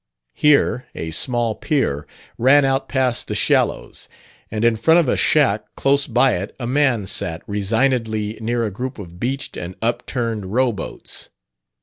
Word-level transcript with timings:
Here 0.33 0.87
a 0.95 1.11
small 1.11 1.53
pier 1.53 2.07
ran 2.39 2.65
out 2.65 2.89
past 2.89 3.27
the 3.27 3.35
shallows, 3.35 4.09
and 4.49 4.65
in 4.65 4.75
front 4.75 4.99
of 4.99 5.07
a 5.07 5.15
shack 5.15 5.63
close 5.75 6.07
by 6.07 6.37
it 6.37 6.55
a 6.59 6.65
man 6.65 7.05
sat 7.05 7.43
resignedly 7.45 8.39
near 8.41 8.65
a 8.65 8.71
group 8.71 8.97
of 8.97 9.19
beached 9.19 9.55
and 9.57 9.75
upturned 9.79 10.47
row 10.47 10.71
boats. 10.71 11.29